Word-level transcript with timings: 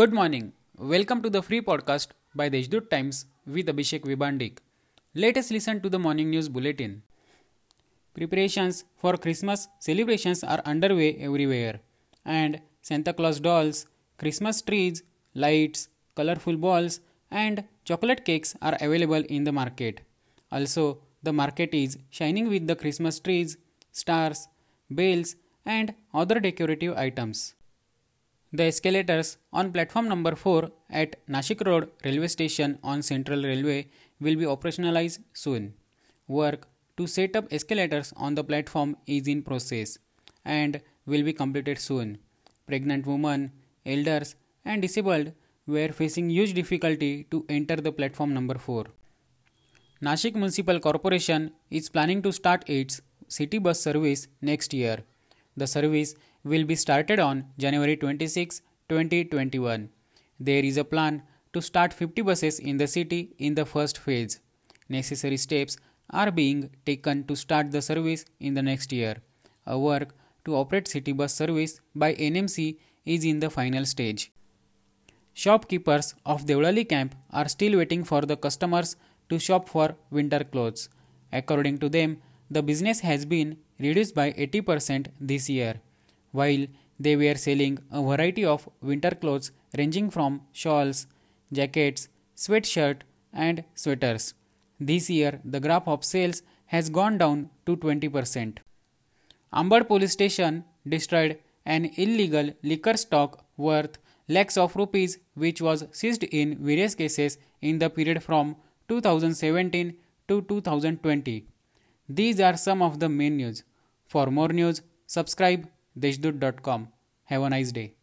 Good 0.00 0.14
morning. 0.14 0.54
Welcome 0.78 1.20
to 1.24 1.28
the 1.28 1.40
free 1.46 1.60
podcast 1.60 2.08
by 2.34 2.48
the 2.48 2.58
Deshdoot 2.60 2.88
Times 2.92 3.26
with 3.46 3.66
Abhishek 3.66 4.04
Vibandik. 4.10 4.60
Let 5.14 5.36
us 5.36 5.50
listen 5.50 5.80
to 5.82 5.90
the 5.94 5.98
morning 5.98 6.30
news 6.30 6.48
bulletin. 6.48 7.02
Preparations 8.14 8.84
for 8.96 9.12
Christmas 9.24 9.68
celebrations 9.78 10.42
are 10.42 10.62
underway 10.64 11.10
everywhere, 11.28 11.80
and 12.24 12.60
Santa 12.80 13.12
Claus 13.12 13.40
dolls, 13.40 13.86
Christmas 14.16 14.62
trees, 14.62 15.02
lights, 15.34 15.88
colorful 16.16 16.56
balls, 16.56 17.00
and 17.30 17.64
chocolate 17.84 18.24
cakes 18.24 18.56
are 18.62 18.78
available 18.80 19.26
in 19.38 19.44
the 19.44 19.52
market. 19.52 20.00
Also, 20.50 20.86
the 21.22 21.34
market 21.42 21.74
is 21.74 21.98
shining 22.08 22.48
with 22.48 22.66
the 22.66 22.76
Christmas 22.84 23.20
trees, 23.20 23.58
stars, 23.92 24.48
bells, 24.90 25.36
and 25.66 25.94
other 26.14 26.40
decorative 26.40 26.96
items. 26.96 27.54
The 28.58 28.66
escalators 28.70 29.38
on 29.52 29.72
platform 29.72 30.08
number 30.08 30.36
4 30.36 30.70
at 30.88 31.16
Nashik 31.26 31.66
Road 31.66 31.90
railway 32.04 32.28
station 32.28 32.78
on 32.84 33.02
Central 33.02 33.42
Railway 33.42 33.88
will 34.20 34.36
be 34.36 34.44
operationalized 34.44 35.18
soon. 35.32 35.74
Work 36.28 36.68
to 36.96 37.08
set 37.08 37.34
up 37.34 37.48
escalators 37.50 38.12
on 38.16 38.36
the 38.36 38.44
platform 38.44 38.96
is 39.08 39.26
in 39.26 39.42
process 39.42 39.98
and 40.44 40.80
will 41.04 41.24
be 41.24 41.32
completed 41.32 41.80
soon. 41.80 42.18
Pregnant 42.68 43.08
women, 43.08 43.50
elders, 43.84 44.36
and 44.64 44.80
disabled 44.80 45.32
were 45.66 45.88
facing 45.88 46.30
huge 46.30 46.54
difficulty 46.54 47.24
to 47.32 47.44
enter 47.48 47.74
the 47.74 47.90
platform 47.90 48.32
number 48.32 48.56
4. 48.56 48.84
Nashik 50.00 50.36
Municipal 50.36 50.78
Corporation 50.78 51.50
is 51.72 51.88
planning 51.88 52.22
to 52.22 52.30
start 52.30 52.62
its 52.68 53.00
city 53.26 53.58
bus 53.58 53.80
service 53.80 54.28
next 54.40 54.72
year. 54.72 54.98
The 55.56 55.66
service 55.66 56.14
will 56.44 56.64
be 56.64 56.74
started 56.74 57.18
on 57.18 57.46
January 57.58 57.96
26, 57.96 58.60
2021. 58.88 59.88
There 60.38 60.64
is 60.64 60.76
a 60.76 60.84
plan 60.84 61.22
to 61.52 61.62
start 61.62 61.92
50 61.92 62.22
buses 62.22 62.58
in 62.58 62.76
the 62.76 62.86
city 62.86 63.34
in 63.38 63.54
the 63.54 63.64
first 63.64 63.98
phase. 63.98 64.40
Necessary 64.88 65.36
steps 65.36 65.76
are 66.10 66.30
being 66.30 66.70
taken 66.84 67.24
to 67.24 67.34
start 67.34 67.70
the 67.70 67.80
service 67.80 68.24
in 68.40 68.54
the 68.54 68.62
next 68.62 68.92
year. 68.92 69.16
A 69.66 69.78
work 69.78 70.14
to 70.44 70.54
operate 70.54 70.88
city 70.88 71.12
bus 71.12 71.34
service 71.34 71.80
by 71.94 72.14
NMC 72.14 72.76
is 73.06 73.24
in 73.24 73.40
the 73.40 73.50
final 73.50 73.86
stage. 73.86 74.30
Shopkeepers 75.32 76.14
of 76.26 76.44
Devlali 76.46 76.88
camp 76.88 77.14
are 77.30 77.48
still 77.48 77.78
waiting 77.78 78.04
for 78.04 78.20
the 78.22 78.36
customers 78.36 78.96
to 79.28 79.38
shop 79.38 79.68
for 79.68 79.96
winter 80.10 80.44
clothes. 80.44 80.88
According 81.32 81.78
to 81.78 81.88
them, 81.88 82.18
the 82.50 82.62
business 82.62 83.00
has 83.00 83.24
been 83.24 83.56
reduced 83.80 84.14
by 84.14 84.32
80% 84.32 85.06
this 85.20 85.48
year, 85.48 85.80
while 86.40 86.66
they 86.98 87.16
were 87.22 87.36
selling 87.46 87.78
a 87.90 88.02
variety 88.10 88.44
of 88.44 88.68
winter 88.90 89.12
clothes 89.22 89.50
ranging 89.78 90.10
from 90.10 90.40
shawls, 90.52 91.06
jackets, 91.52 92.08
sweatshirt, 92.36 93.02
and 93.32 93.64
sweaters. 93.74 94.34
This 94.80 95.08
year, 95.10 95.40
the 95.44 95.60
graph 95.60 95.88
of 95.88 96.04
sales 96.04 96.42
has 96.66 96.90
gone 96.90 97.18
down 97.18 97.50
to 97.66 97.76
20%. 97.76 98.58
Ambad 99.52 99.86
police 99.86 100.12
station 100.12 100.64
destroyed 100.94 101.38
an 101.64 101.90
illegal 101.96 102.50
liquor 102.62 102.96
stock 102.96 103.44
worth 103.56 103.98
lakhs 104.28 104.56
of 104.56 104.74
rupees 104.76 105.18
which 105.34 105.60
was 105.60 105.84
seized 105.92 106.24
in 106.24 106.56
various 106.70 106.94
cases 106.94 107.38
in 107.60 107.78
the 107.78 107.90
period 107.90 108.22
from 108.22 108.56
2017 108.88 109.94
to 110.28 110.42
2020. 110.42 111.46
These 112.08 112.40
are 112.40 112.56
some 112.56 112.82
of 112.82 112.98
the 113.00 113.08
main 113.08 113.36
news. 113.36 113.62
For 114.06 114.26
more 114.26 114.48
news, 114.48 114.82
subscribe 115.06 115.68
deshdoot.com. 115.98 116.88
Have 117.24 117.42
a 117.42 117.50
nice 117.50 117.72
day. 117.72 117.94